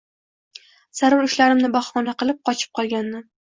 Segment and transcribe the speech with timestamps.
[0.99, 3.23] Zarur ishlarimni bahona qilib, qochib qolgandim